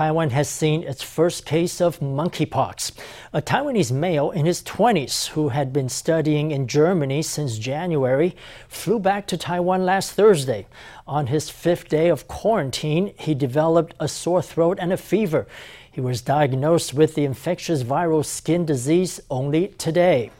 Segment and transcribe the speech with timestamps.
[0.00, 2.92] Taiwan has seen its first case of monkeypox.
[3.34, 8.34] A Taiwanese male in his 20s who had been studying in Germany since January
[8.66, 10.66] flew back to Taiwan last Thursday.
[11.06, 15.46] On his fifth day of quarantine, he developed a sore throat and a fever.
[15.92, 20.30] He was diagnosed with the infectious viral skin disease only today.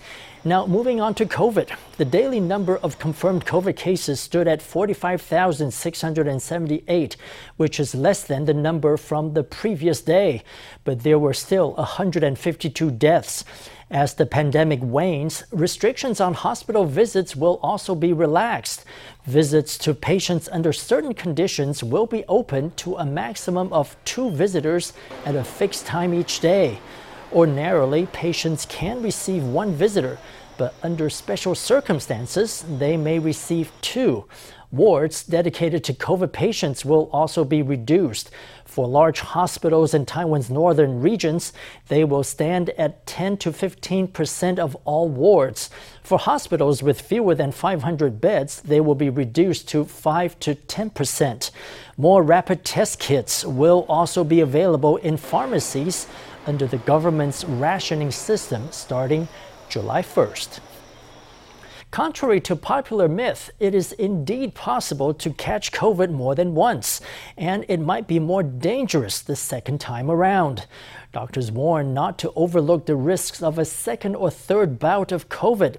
[0.42, 1.68] Now, moving on to COVID.
[1.98, 7.16] The daily number of confirmed COVID cases stood at 45,678,
[7.58, 10.42] which is less than the number from the previous day.
[10.82, 13.44] But there were still 152 deaths.
[13.90, 18.86] As the pandemic wanes, restrictions on hospital visits will also be relaxed.
[19.26, 24.94] Visits to patients under certain conditions will be open to a maximum of two visitors
[25.26, 26.78] at a fixed time each day.
[27.32, 30.18] Ordinarily, patients can receive one visitor,
[30.58, 34.26] but under special circumstances, they may receive two.
[34.72, 38.30] Wards dedicated to COVID patients will also be reduced.
[38.64, 41.52] For large hospitals in Taiwan's northern regions,
[41.88, 45.70] they will stand at 10 to 15 percent of all wards.
[46.04, 50.90] For hospitals with fewer than 500 beds, they will be reduced to 5 to 10
[50.90, 51.50] percent.
[51.96, 56.06] More rapid test kits will also be available in pharmacies
[56.50, 59.28] under the government's rationing system starting
[59.68, 60.58] July 1st.
[61.92, 67.00] Contrary to popular myth, it is indeed possible to catch COVID more than once,
[67.36, 70.66] and it might be more dangerous the second time around.
[71.12, 75.76] Doctors warn not to overlook the risks of a second or third bout of COVID.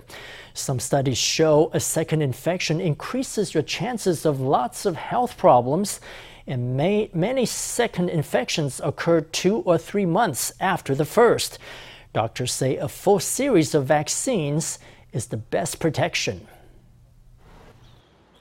[0.53, 5.99] Some studies show a second infection increases your chances of lots of health problems
[6.47, 11.59] and may, many second infections occur two or three months after the first.
[12.13, 14.79] Doctors say a full series of vaccines
[15.13, 16.47] is the best protection.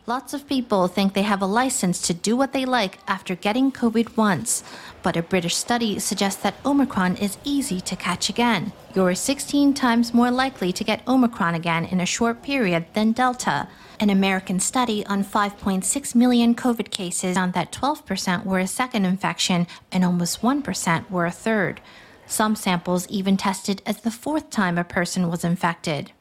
[0.07, 3.71] Lots of people think they have a license to do what they like after getting
[3.71, 4.65] COVID once.
[5.03, 8.73] But a British study suggests that Omicron is easy to catch again.
[8.95, 13.69] You're 16 times more likely to get Omicron again in a short period than Delta.
[13.99, 19.67] An American study on 5.6 million COVID cases found that 12% were a second infection
[19.91, 21.81] and almost 1% were a third.
[22.27, 26.13] Some samples even tested as the fourth time a person was infected.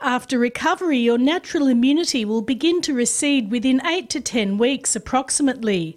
[0.00, 5.96] After recovery, your natural immunity will begin to recede within 8 to 10 weeks approximately.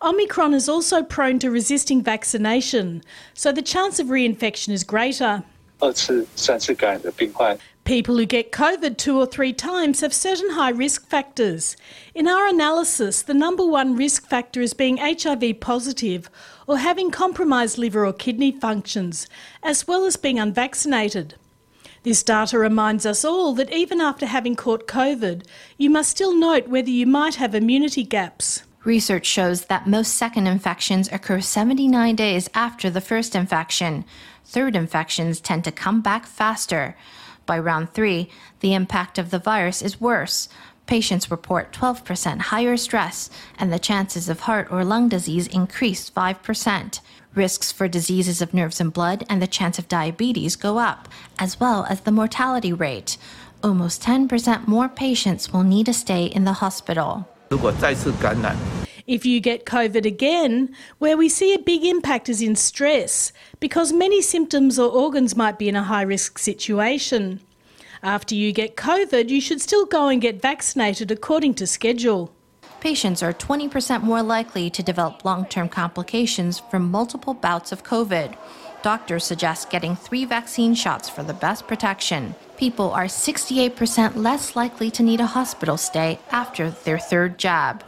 [0.00, 3.02] Omicron is also prone to resisting vaccination,
[3.34, 5.42] so the chance of reinfection is greater.
[7.82, 11.76] People who get COVID two or three times have certain high risk factors.
[12.14, 16.30] In our analysis, the number one risk factor is being HIV positive
[16.68, 19.26] or having compromised liver or kidney functions,
[19.64, 21.34] as well as being unvaccinated.
[22.04, 25.44] This data reminds us all that even after having caught COVID,
[25.76, 28.62] you must still note whether you might have immunity gaps.
[28.84, 34.04] Research shows that most second infections occur 79 days after the first infection.
[34.44, 36.96] Third infections tend to come back faster.
[37.44, 38.30] By round three,
[38.60, 40.48] the impact of the virus is worse.
[40.86, 47.00] Patients report 12% higher stress, and the chances of heart or lung disease increase 5%.
[47.34, 51.08] Risks for diseases of nerves and blood and the chance of diabetes go up,
[51.38, 53.18] as well as the mortality rate.
[53.62, 57.28] Almost 10% more patients will need to stay in the hospital.
[59.06, 63.90] If you get COVID again, where we see a big impact is in stress, because
[63.90, 67.40] many symptoms or organs might be in a high risk situation.
[68.02, 72.34] After you get COVID, you should still go and get vaccinated according to schedule.
[72.80, 78.36] Patients are 20% more likely to develop long term complications from multiple bouts of COVID.
[78.82, 82.34] Doctors suggest getting three vaccine shots for the best protection.
[82.58, 87.84] People are 68% less likely to need a hospital stay after their third jab.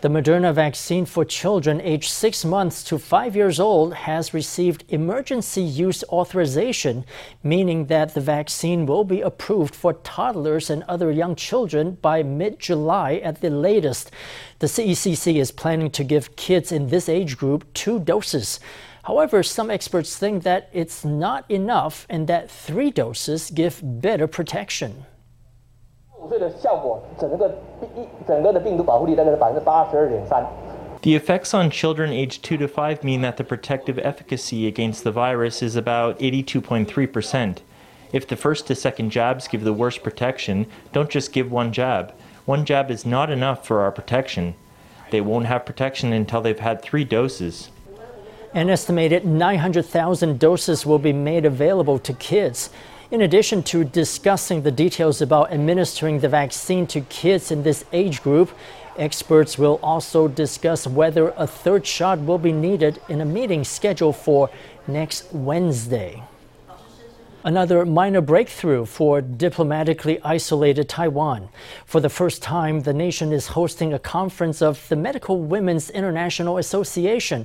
[0.00, 5.62] The Moderna vaccine for children aged six months to five years old has received emergency
[5.62, 7.04] use authorization,
[7.44, 12.58] meaning that the vaccine will be approved for toddlers and other young children by mid
[12.58, 14.10] July at the latest.
[14.60, 18.58] The CECC is planning to give kids in this age group two doses.
[19.02, 25.06] However, some experts think that it's not enough and that three doses give better protection.
[31.02, 35.10] the effects on children aged 2 to 5 mean that the protective efficacy against the
[35.10, 37.58] virus is about 82.3%.
[38.12, 42.14] If the first to second jabs give the worst protection, don't just give one jab.
[42.44, 44.54] One jab is not enough for our protection.
[45.10, 47.71] They won't have protection until they've had three doses.
[48.54, 52.68] An estimated 900,000 doses will be made available to kids.
[53.10, 58.22] In addition to discussing the details about administering the vaccine to kids in this age
[58.22, 58.50] group,
[58.98, 64.16] Experts will also discuss whether a third shot will be needed in a meeting scheduled
[64.16, 64.50] for
[64.86, 66.22] next Wednesday.
[67.44, 71.48] Another minor breakthrough for diplomatically isolated Taiwan.
[71.84, 76.58] For the first time, the nation is hosting a conference of the Medical Women's International
[76.58, 77.44] Association,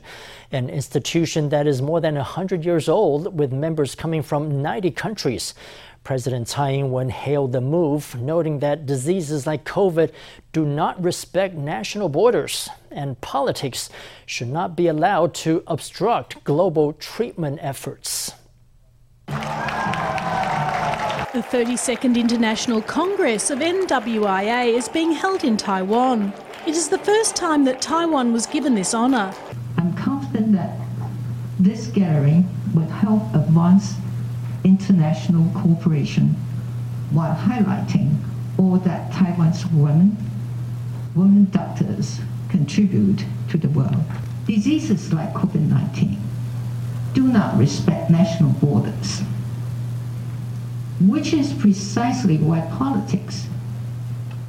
[0.51, 5.55] an institution that is more than 100 years old with members coming from 90 countries.
[6.03, 10.11] President Tsai Ing-wen hailed the move, noting that diseases like COVID
[10.53, 13.89] do not respect national borders, and politics
[14.27, 18.33] should not be allowed to obstruct global treatment efforts.
[21.37, 26.33] The 32nd International Congress of MWIA is being held in Taiwan.
[26.65, 29.31] It is the first time that Taiwan was given this honour.
[29.77, 30.79] I'm confident that
[31.59, 33.93] this gathering will help advance
[34.63, 36.29] international cooperation
[37.11, 38.15] while highlighting
[38.57, 40.17] all that Taiwan's women,
[41.13, 42.19] women doctors
[42.49, 44.03] contribute to the world.
[44.47, 46.19] Diseases like COVID 19
[47.13, 49.21] do not respect national borders,
[50.99, 53.47] which is precisely why politics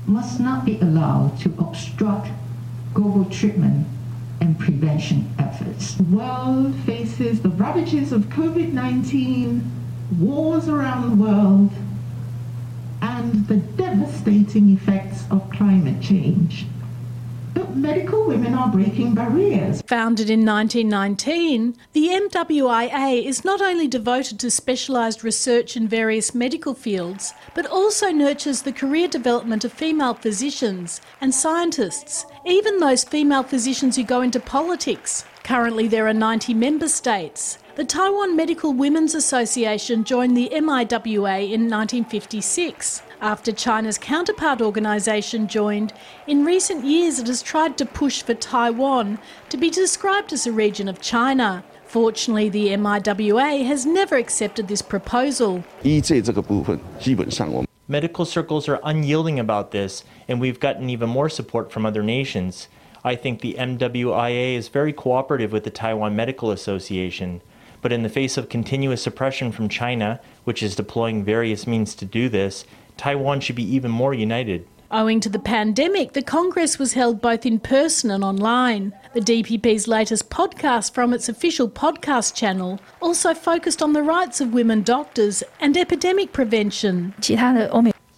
[0.06, 2.28] must not be allowed to obstruct
[2.94, 3.86] global treatment
[4.40, 5.94] and prevention efforts.
[5.94, 9.70] The world faces the ravages of COVID 19,
[10.18, 11.70] wars around the world,
[13.02, 16.66] and the devastating effects of climate change
[17.78, 19.82] medical women are breaking barriers.
[19.86, 26.74] Founded in 1919, the MWIA is not only devoted to specialised research in various medical
[26.74, 33.42] fields, but also nurtures the career development of female physicians and scientists, even those female
[33.42, 35.24] physicians who go into politics.
[35.44, 37.58] Currently, there are 90 member states.
[37.76, 45.92] The Taiwan Medical Women's Association joined the MWIA in 1956 after China's counterpart organisation joined,
[46.26, 49.18] in recent years it has tried to push for Taiwan
[49.48, 51.64] to be described as a region of China.
[51.86, 55.64] Fortunately, the MWIA has never accepted this proposal.
[57.90, 62.68] Medical circles are unyielding about this, and we've gotten even more support from other nations.
[63.02, 67.40] I think the MWIA is very cooperative with the Taiwan Medical Association.
[67.80, 72.04] But in the face of continuous suppression from China, which is deploying various means to
[72.04, 72.66] do this,
[72.98, 74.66] Taiwan should be even more united.
[74.90, 78.92] Owing to the pandemic, the Congress was held both in person and online.
[79.14, 84.54] The DPP's latest podcast from its official podcast channel also focused on the rights of
[84.54, 87.14] women doctors and epidemic prevention.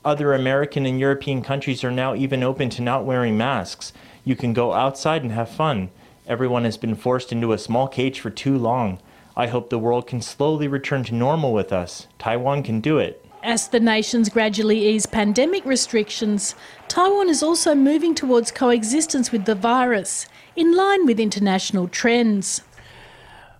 [0.05, 3.93] Other American and European countries are now even open to not wearing masks.
[4.25, 5.91] You can go outside and have fun.
[6.27, 9.00] Everyone has been forced into a small cage for too long.
[9.37, 12.06] I hope the world can slowly return to normal with us.
[12.19, 13.25] Taiwan can do it.
[13.42, 16.54] As the nations gradually ease pandemic restrictions,
[16.88, 20.26] Taiwan is also moving towards coexistence with the virus,
[20.56, 22.60] in line with international trends.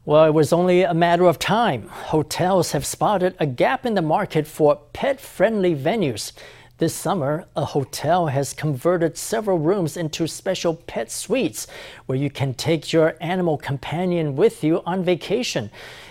[0.05, 1.89] Well, it was only a matter of time.
[1.89, 6.33] Hotels have spotted a gap in the market for pet friendly venues.
[6.77, 11.67] This summer, a hotel has converted several rooms into special pet suites
[12.05, 15.71] where you can take your animal companion with you on vacation.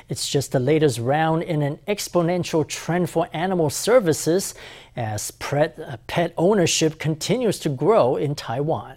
[0.09, 4.55] It's just the latest round in an exponential trend for animal services
[4.95, 8.95] as pet, uh, pet ownership continues to grow in Taiwan.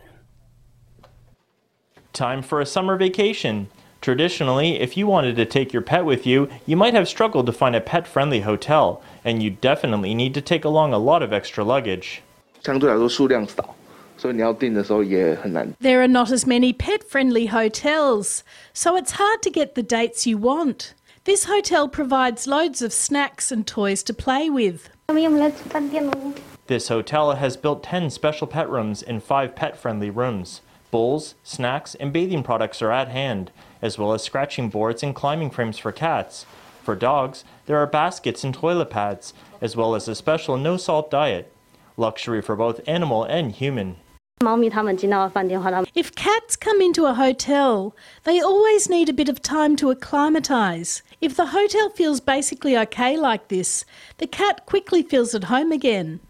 [2.14, 3.68] Time for a summer vacation.
[4.00, 7.52] Traditionally, if you wanted to take your pet with you, you might have struggled to
[7.52, 11.32] find a pet friendly hotel, and you definitely need to take along a lot of
[11.32, 12.22] extra luggage.
[15.80, 20.26] There are not as many pet friendly hotels, so it's hard to get the dates
[20.26, 20.94] you want.
[21.24, 24.90] This hotel provides loads of snacks and toys to play with.
[26.66, 30.62] This hotel has built 10 special pet rooms and 5 pet friendly rooms.
[30.90, 35.50] Bowls, snacks, and bathing products are at hand, as well as scratching boards and climbing
[35.50, 36.44] frames for cats.
[36.82, 41.08] For dogs, there are baskets and toilet pads, as well as a special no salt
[41.08, 41.52] diet.
[41.96, 43.94] Luxury for both animal and human.
[45.94, 47.94] If cats come into a hotel,
[48.24, 51.02] they always need a bit of time to acclimatise.
[51.20, 53.84] If the hotel feels basically okay like this,
[54.18, 56.20] the cat quickly feels at home again.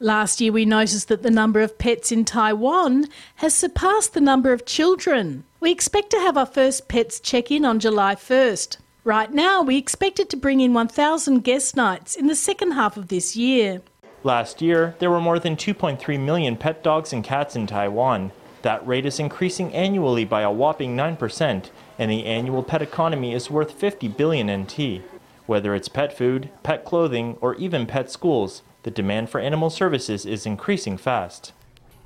[0.00, 3.06] Last year, we noticed that the number of pets in Taiwan
[3.36, 5.44] has surpassed the number of children.
[5.60, 8.78] We expect to have our first pets check in on July 1st.
[9.04, 12.96] Right now, we expect it to bring in 1,000 guest nights in the second half
[12.96, 13.80] of this year.
[14.24, 18.32] Last year, there were more than 2.3 million pet dogs and cats in Taiwan.
[18.62, 23.50] That rate is increasing annually by a whopping 9%, and the annual pet economy is
[23.50, 25.02] worth 50 billion NT.
[25.46, 30.26] Whether it's pet food, pet clothing, or even pet schools, the demand for animal services
[30.26, 31.52] is increasing fast.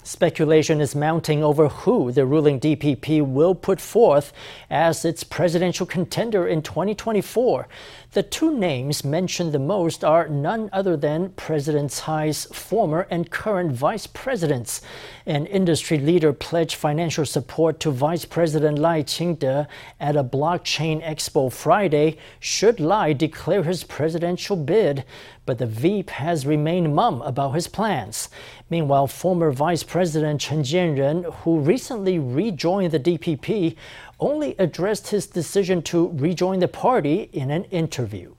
[0.05, 4.33] Speculation is mounting over who the ruling DPP will put forth
[4.69, 7.69] as its presidential contender in 2024.
[8.11, 13.71] The two names mentioned the most are none other than President Tsai's former and current
[13.73, 14.83] vice presidents.
[15.25, 19.67] An industry leader pledged financial support to Vice President Lai Ching-te
[20.01, 25.05] at a blockchain expo Friday should Lai declare his presidential bid.
[25.45, 28.29] But the Veep has remained mum about his plans.
[28.71, 33.75] Meanwhile, former Vice President Chen Jianren, who recently rejoined the DPP,
[34.21, 38.35] only addressed his decision to rejoin the party in an interview.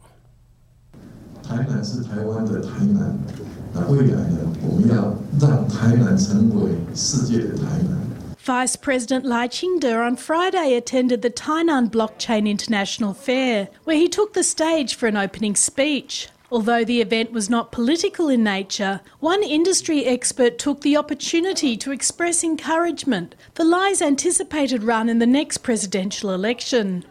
[8.40, 14.34] Vice President Lai Ching-te on Friday attended the Tainan Blockchain International Fair, where he took
[14.34, 16.30] the stage for an opening speech.
[16.54, 21.92] Although the event was not political in nature, one industry expert took the opportunity to
[21.92, 27.06] express encouragement for Lai's anticipated run in the next presidential election.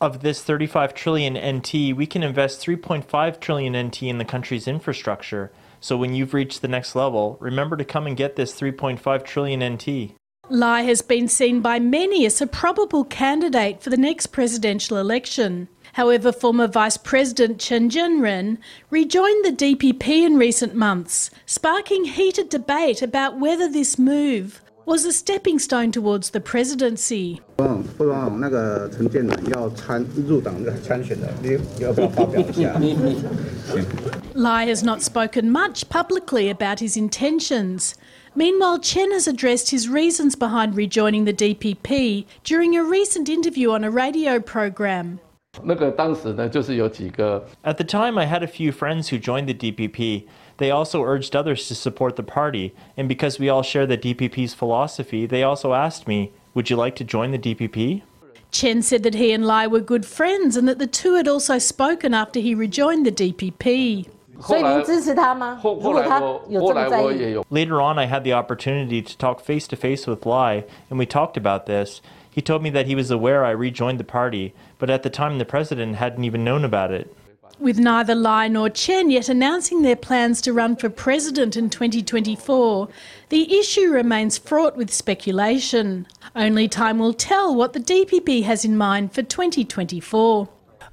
[0.00, 5.52] Of this 35 trillion NT, we can invest 3.5 trillion NT in the country's infrastructure.
[5.80, 9.74] So when you've reached the next level, remember to come and get this 3.5 trillion
[9.74, 10.16] NT.
[10.48, 15.68] Lai has been seen by many as a probable candidate for the next presidential election.
[15.96, 18.58] However, former Vice President Chen Jianren
[18.90, 25.12] rejoined the DPP in recent months, sparking heated debate about whether this move was a
[25.12, 27.40] stepping stone towards the presidency.
[34.34, 37.94] Lai has not spoken much publicly about his intentions.
[38.34, 43.82] Meanwhile, Chen has addressed his reasons behind rejoining the DPP during a recent interview on
[43.82, 45.20] a radio program.
[47.64, 50.26] At the time, I had a few friends who joined the DPP.
[50.58, 54.54] They also urged others to support the party, and because we all share the DPP's
[54.54, 58.02] philosophy, they also asked me, Would you like to join the DPP?
[58.50, 61.58] Chen said that he and Lai were good friends and that the two had also
[61.58, 64.08] spoken after he rejoined the DPP.
[67.50, 71.06] Later on, I had the opportunity to talk face to face with Lai, and we
[71.06, 72.02] talked about this.
[72.36, 75.38] He told me that he was aware I rejoined the party, but at the time
[75.38, 77.10] the president hadn't even known about it.
[77.58, 82.88] With neither Lai nor Chen yet announcing their plans to run for president in 2024,
[83.30, 86.06] the issue remains fraught with speculation.
[86.34, 90.46] Only time will tell what the DPP has in mind for 2024.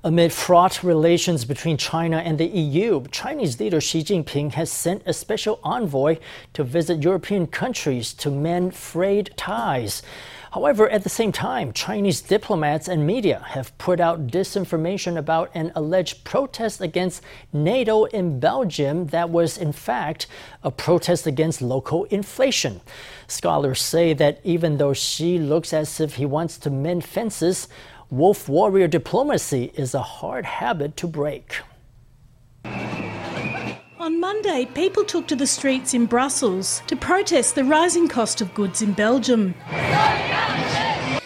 [0.06, 5.14] Amid fraught relations between China and the EU, Chinese leader Xi Jinping has sent a
[5.14, 6.18] special envoy
[6.52, 10.04] to visit European countries to mend frayed ties.
[10.52, 15.72] However, at the same time, Chinese diplomats and media have put out disinformation about an
[15.74, 20.28] alleged protest against NATO in Belgium that was, in fact,
[20.64, 22.82] a protest against local inflation.
[23.28, 27.70] Scholars say that even though Xi looks as if he wants to mend fences,
[28.14, 31.58] wolf warrior diplomacy is a hard habit to break.
[33.98, 38.54] On Monday, people took to the streets in Brussels to protest the rising cost of
[38.54, 39.56] goods in Belgium.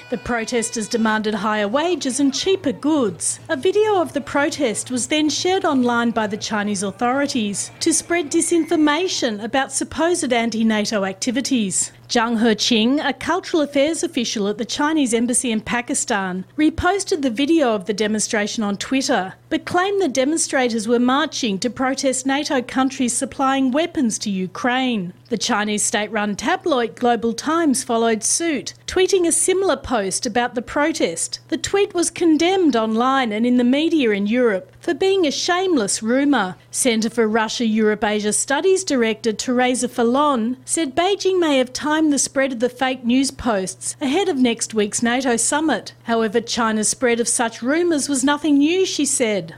[0.09, 3.41] The protesters demanded higher wages and cheaper goods.
[3.49, 8.31] A video of the protest was then shared online by the Chinese authorities to spread
[8.31, 11.91] disinformation about supposed anti NATO activities.
[12.09, 17.75] Zhang Heqing, a cultural affairs official at the Chinese embassy in Pakistan, reposted the video
[17.75, 23.11] of the demonstration on Twitter, but claimed the demonstrators were marching to protest NATO countries
[23.11, 25.11] supplying weapons to Ukraine.
[25.27, 30.61] The Chinese state run tabloid Global Times followed suit, tweeting a similar post about the
[30.61, 31.41] protest.
[31.49, 36.01] The tweet was condemned online and in the media in Europe for being a shameless
[36.01, 36.55] rumour.
[36.71, 42.17] Centre for Russia Europe Asia Studies Director Teresa Fallon said Beijing may have timed the
[42.17, 45.93] spread of the fake news posts ahead of next week's NATO summit.
[46.03, 49.55] However, China's spread of such rumours was nothing new, she said.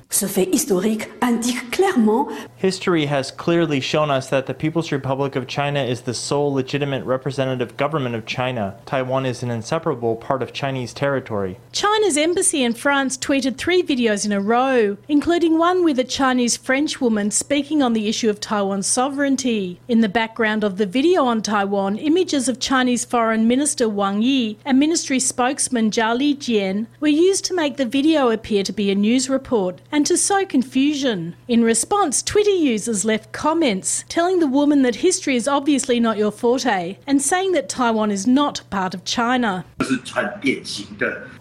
[2.59, 7.05] History has clearly shown us that the People's Republic of China is the sole legitimate
[7.05, 8.77] representative government of China.
[8.85, 11.57] Taiwan is an inseparable part of Chinese territory.
[11.71, 16.57] China's embassy in France tweeted three videos in a row, including one with a Chinese
[16.57, 19.79] French woman speaking on the issue of Taiwan's sovereignty.
[19.87, 24.57] In the background of the video on Taiwan, images of Chinese Foreign Minister Wang Yi
[24.65, 28.95] and Ministry spokesman Zhao Lijian were used to make the video appear to be a
[28.95, 31.37] news report and to sow confusion.
[31.47, 36.31] In response, Twitter users left comments telling the woman that history is obviously not your
[36.31, 39.65] forte and saying that Taiwan is not part of China.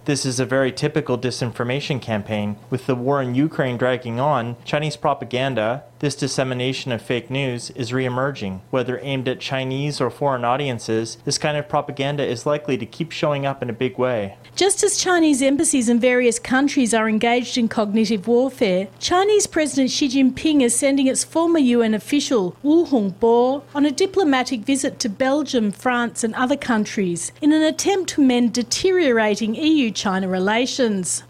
[0.05, 2.57] This is a very typical disinformation campaign.
[2.71, 7.93] With the war in Ukraine dragging on, Chinese propaganda, This dissemination of fake news is
[7.93, 8.63] re-emerging.
[8.71, 13.11] Whether aimed at Chinese or foreign audiences, this kind of propaganda is likely to keep
[13.11, 14.37] showing up in a big way.
[14.55, 20.09] Just as Chinese embassies in various countries are engaged in cognitive warfare, Chinese President Xi
[20.09, 25.73] Jinping is sending its former UN official, Wu Hongbo, on a diplomatic visit to Belgium,
[25.73, 31.25] France, and other countries in an attempt to mend deteriorating EU China relations.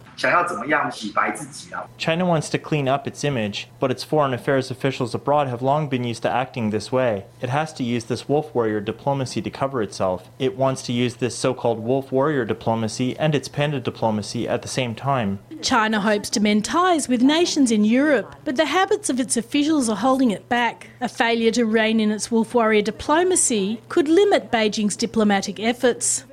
[1.97, 5.89] China wants to clean up its image, but its foreign affairs officials abroad have long
[5.89, 7.25] been used to acting this way.
[7.41, 10.29] It has to use this wolf warrior diplomacy to cover itself.
[10.39, 14.63] It wants to use this so called wolf warrior diplomacy and its panda diplomacy at
[14.63, 15.39] the same time.
[15.63, 19.89] China hopes to mend ties with nations in Europe, but the habits of its officials
[19.89, 20.89] are holding it back.
[21.01, 26.25] A failure to rein in its wolf warrior diplomacy could limit Beijing's diplomatic efforts.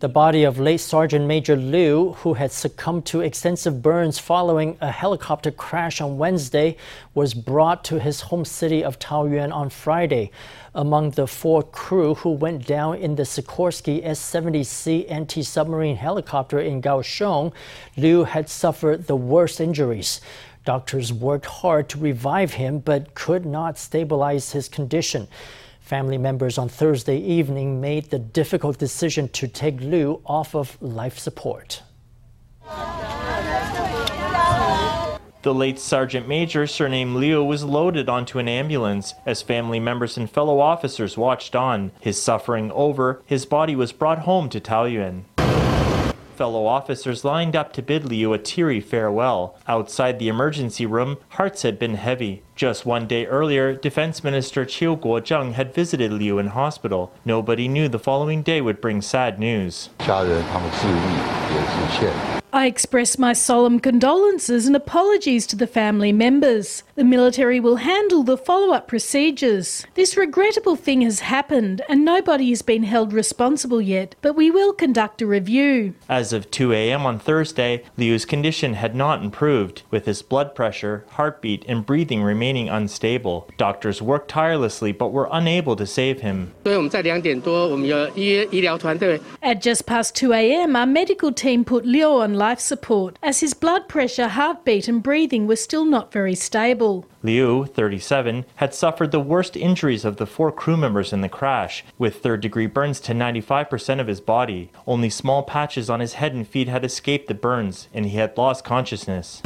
[0.00, 4.90] The body of late Sergeant Major Liu, who had succumbed to extensive burns following a
[4.90, 6.78] helicopter crash on Wednesday,
[7.12, 10.30] was brought to his home city of Taoyuan on Friday.
[10.74, 16.58] Among the four crew who went down in the Sikorsky S 70C anti submarine helicopter
[16.58, 17.52] in Kaohsiung,
[17.98, 20.22] Liu had suffered the worst injuries.
[20.64, 25.28] Doctors worked hard to revive him but could not stabilize his condition.
[25.90, 31.18] Family members on Thursday evening made the difficult decision to take Liu off of life
[31.18, 31.82] support.
[35.42, 40.30] The late Sergeant Major, surnamed Liu, was loaded onto an ambulance as family members and
[40.30, 41.90] fellow officers watched on.
[41.98, 45.24] His suffering over, his body was brought home to Taoyuan
[46.40, 49.58] fellow officers lined up to bid Liu a teary farewell.
[49.68, 52.42] Outside the emergency room, hearts had been heavy.
[52.60, 57.10] Just one day earlier, Defense Minister Chiu Kuo-cheng had visited Liu in hospital.
[57.24, 59.88] Nobody knew the following day would bring sad news.
[62.52, 66.82] I express my solemn condolences and apologies to the family members.
[66.96, 69.86] The military will handle the follow up procedures.
[69.94, 74.72] This regrettable thing has happened and nobody has been held responsible yet, but we will
[74.72, 75.94] conduct a review.
[76.08, 77.06] As of 2 a.m.
[77.06, 82.49] on Thursday, Liu's condition had not improved, with his blood pressure, heartbeat, and breathing remaining
[82.56, 83.48] unstable.
[83.56, 86.52] Doctors worked tirelessly but were unable to save him.
[89.42, 93.54] At just past 2 a.m., our medical team put Liu on life support as his
[93.54, 97.06] blood pressure, heartbeat, and breathing were still not very stable.
[97.22, 101.84] Liu, 37, had suffered the worst injuries of the four crew members in the crash,
[101.98, 104.70] with third degree burns to 95% of his body.
[104.86, 108.38] Only small patches on his head and feet had escaped the burns, and he had
[108.38, 109.42] lost consciousness.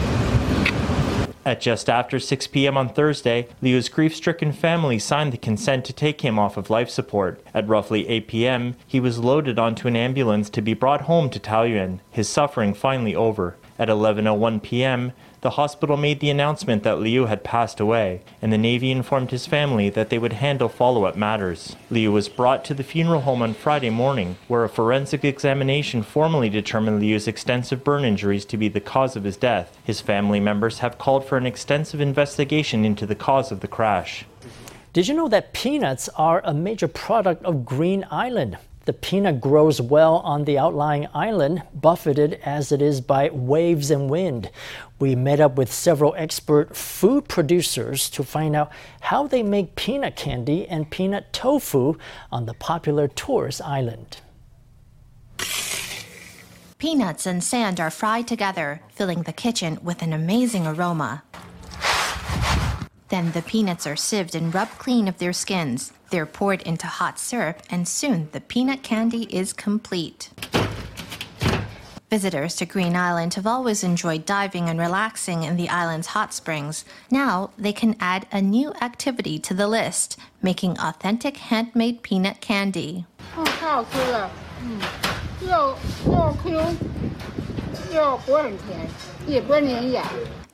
[1.47, 2.79] At just after 6 p.m.
[2.79, 6.89] on Thursday, Liu's grief stricken family signed the consent to take him off of life
[6.89, 7.39] support.
[7.53, 11.39] At roughly 8 p.m., he was loaded onto an ambulance to be brought home to
[11.39, 13.57] Taoyuan, his suffering finally over.
[13.79, 15.13] At 11:01 p.m.,
[15.45, 19.47] the hospital made the announcement that Liu had passed away, and the Navy informed his
[19.47, 21.77] family that they would handle follow up matters.
[21.91, 26.49] Liu was brought to the funeral home on Friday morning, where a forensic examination formally
[26.49, 29.77] determined Liu's extensive burn injuries to be the cause of his death.
[29.85, 34.25] His family members have called for an extensive investigation into the cause of the crash.
[34.95, 38.57] Did you know that peanuts are a major product of Green Island?
[38.85, 44.11] The peanut grows well on the outlying island, buffeted as it is by waves and
[44.11, 44.51] wind.
[44.99, 48.70] We met up with several expert food producers to find out
[49.01, 51.97] how they make peanut candy and peanut tofu
[52.31, 54.18] on the popular tourist island.
[56.79, 61.23] Peanuts and sand are fried together, filling the kitchen with an amazing aroma.
[63.09, 65.92] Then the peanuts are sieved and rubbed clean of their skins.
[66.14, 70.31] They're poured into hot syrup, and soon the peanut candy is complete.
[72.09, 76.85] Visitors to Green Island have always enjoyed diving and relaxing in the island's hot springs.
[77.11, 83.07] Now they can add a new activity to the list, making authentic handmade peanut candy.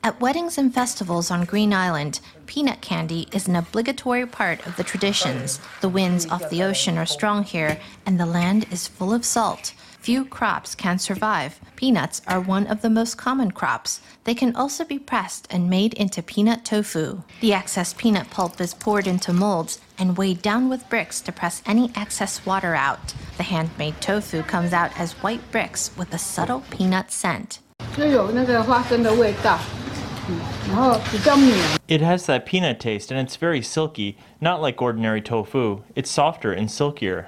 [0.00, 0.46] 太好吃了，嗯，又又 Q，又不会很甜，也不会粘牙。
[0.46, 4.84] At weddings and festivals on Green Island, peanut candy is an obligatory part of the
[4.84, 5.58] traditions.
[5.80, 9.72] The winds off the ocean are strong here, and the land is full of salt.
[10.00, 11.58] Few crops can survive.
[11.74, 14.00] Peanuts are one of the most common crops.
[14.22, 17.22] They can also be pressed and made into peanut tofu.
[17.40, 21.60] The excess peanut pulp is poured into molds and weighed down with bricks to press
[21.66, 23.14] any excess water out.
[23.36, 27.58] The handmade tofu comes out as white bricks with a subtle peanut scent.
[27.96, 29.79] 就有那个花生的味道，嗯，然后比较绵。
[30.73, 31.01] Oh,
[31.87, 35.81] it has that peanut taste and it's very silky, not like ordinary tofu.
[35.95, 37.27] It's softer and silkier.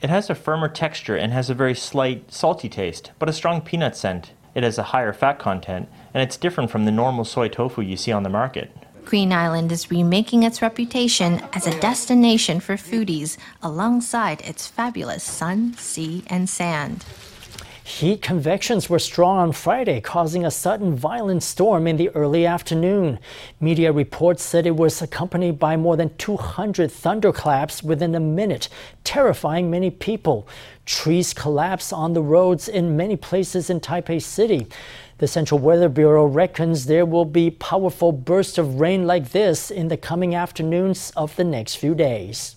[0.00, 3.60] It has a firmer texture and has a very slight salty taste, but a strong
[3.60, 4.32] peanut scent.
[4.54, 7.96] It has a higher fat content and it's different from the normal soy tofu you
[7.96, 8.70] see on the market.
[9.04, 15.74] Green Island is remaking its reputation as a destination for foodies alongside its fabulous sun,
[15.74, 17.04] sea, and sand.
[17.98, 23.18] Heat convections were strong on Friday, causing a sudden violent storm in the early afternoon.
[23.60, 28.68] Media reports said it was accompanied by more than 200 thunderclaps within a minute,
[29.04, 30.48] terrifying many people.
[30.86, 34.68] Trees collapsed on the roads in many places in Taipei City.
[35.18, 39.88] The Central Weather Bureau reckons there will be powerful bursts of rain like this in
[39.88, 42.56] the coming afternoons of the next few days.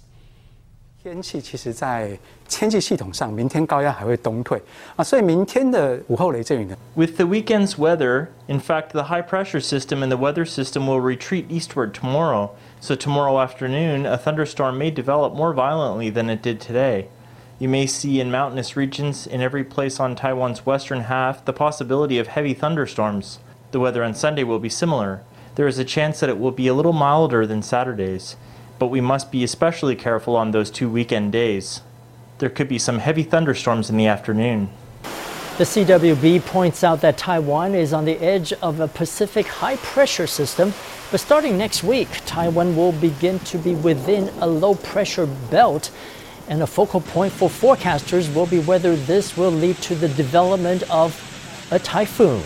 [1.02, 4.60] 天气其实，在天气系统上，明天高压还会东退
[4.96, 6.76] 啊，所以明天的午后雷阵雨呢。
[6.96, 11.46] With the weekend's weather, in fact, the high pressure system and the weather system will retreat
[11.48, 12.50] eastward tomorrow.
[12.80, 17.06] So tomorrow afternoon, a thunderstorm may develop more violently than it did today.
[17.58, 22.18] You may see in mountainous regions in every place on Taiwan's western half the possibility
[22.18, 23.38] of heavy thunderstorms.
[23.70, 25.22] The weather on Sunday will be similar.
[25.54, 28.36] There is a chance that it will be a little milder than Saturday's
[28.83, 31.79] but we must be especially careful on those two weekend days.
[32.39, 34.69] There could be some heavy thunderstorms in the afternoon.
[35.57, 40.27] The CWB points out that Taiwan is on the edge of a Pacific high pressure
[40.27, 40.73] system,
[41.11, 45.89] but starting next week, Taiwan will begin to be within a low pressure belt.
[46.49, 50.83] And a focal point for forecasters will be whether this will lead to the development
[50.91, 51.15] of
[51.71, 52.43] a typhoon.